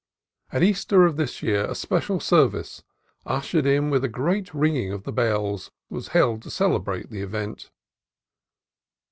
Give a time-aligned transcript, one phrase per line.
[0.51, 2.81] At Easter of this year a special service,
[3.23, 7.69] ushered in with a great ringing of the bells, was held to celebrate the event.